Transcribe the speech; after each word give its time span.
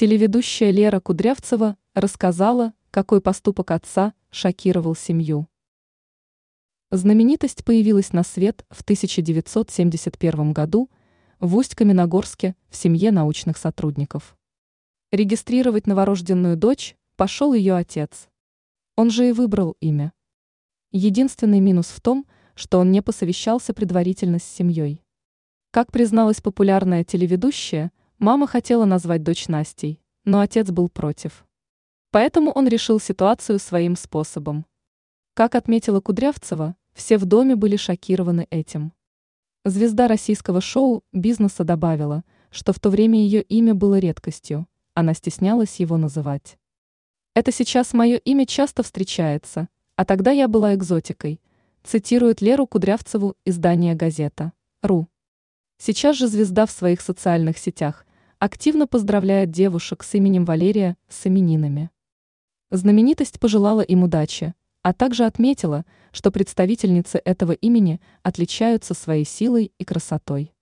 Телеведущая 0.00 0.70
Лера 0.70 0.98
Кудрявцева 0.98 1.76
рассказала, 1.92 2.72
какой 2.90 3.20
поступок 3.20 3.70
отца 3.70 4.14
шокировал 4.30 4.96
семью. 4.96 5.46
Знаменитость 6.90 7.66
появилась 7.66 8.14
на 8.14 8.22
свет 8.22 8.64
в 8.70 8.80
1971 8.80 10.54
году 10.54 10.88
в 11.38 11.54
Усть-Каменогорске 11.54 12.56
в 12.70 12.76
семье 12.76 13.10
научных 13.10 13.58
сотрудников. 13.58 14.38
Регистрировать 15.12 15.86
новорожденную 15.86 16.56
дочь 16.56 16.96
пошел 17.16 17.52
ее 17.52 17.74
отец. 17.74 18.30
Он 18.96 19.10
же 19.10 19.28
и 19.28 19.32
выбрал 19.32 19.76
имя. 19.80 20.14
Единственный 20.92 21.60
минус 21.60 21.88
в 21.88 22.00
том, 22.00 22.24
что 22.54 22.78
он 22.78 22.90
не 22.90 23.02
посовещался 23.02 23.74
предварительно 23.74 24.38
с 24.38 24.44
семьей. 24.44 25.04
Как 25.70 25.92
призналась 25.92 26.40
популярная 26.40 27.04
телеведущая, 27.04 27.92
мама 28.20 28.46
хотела 28.46 28.84
назвать 28.84 29.22
дочь 29.22 29.48
Настей, 29.48 29.98
но 30.24 30.40
отец 30.40 30.70
был 30.70 30.88
против. 30.88 31.46
Поэтому 32.10 32.52
он 32.52 32.68
решил 32.68 33.00
ситуацию 33.00 33.58
своим 33.58 33.96
способом. 33.96 34.66
Как 35.34 35.54
отметила 35.54 36.00
Кудрявцева, 36.00 36.76
все 36.92 37.16
в 37.16 37.24
доме 37.24 37.56
были 37.56 37.76
шокированы 37.76 38.46
этим. 38.50 38.92
Звезда 39.64 40.06
российского 40.06 40.60
шоу 40.60 41.02
бизнеса 41.12 41.64
добавила, 41.64 42.22
что 42.50 42.72
в 42.72 42.78
то 42.78 42.90
время 42.90 43.18
ее 43.18 43.42
имя 43.42 43.74
было 43.74 43.98
редкостью, 43.98 44.66
она 44.92 45.14
стеснялась 45.14 45.76
его 45.76 45.96
называть. 45.96 46.58
«Это 47.34 47.52
сейчас 47.52 47.94
мое 47.94 48.16
имя 48.16 48.44
часто 48.44 48.82
встречается, 48.82 49.68
а 49.96 50.04
тогда 50.04 50.30
я 50.30 50.46
была 50.46 50.74
экзотикой», 50.74 51.40
цитирует 51.84 52.42
Леру 52.42 52.66
Кудрявцеву 52.66 53.36
издание 53.46 53.94
«Газета». 53.94 54.52
«Ру». 54.82 55.08
Сейчас 55.78 56.16
же 56.16 56.26
звезда 56.26 56.66
в 56.66 56.70
своих 56.70 57.00
социальных 57.00 57.56
сетях 57.56 58.04
активно 58.40 58.86
поздравляет 58.86 59.50
девушек 59.50 60.02
с 60.02 60.14
именем 60.14 60.46
Валерия 60.46 60.96
с 61.10 61.26
именинами. 61.26 61.90
Знаменитость 62.70 63.38
пожелала 63.38 63.82
им 63.82 64.02
удачи, 64.02 64.54
а 64.82 64.94
также 64.94 65.26
отметила, 65.26 65.84
что 66.10 66.30
представительницы 66.30 67.20
этого 67.22 67.52
имени 67.52 68.00
отличаются 68.22 68.94
своей 68.94 69.26
силой 69.26 69.72
и 69.76 69.84
красотой. 69.84 70.54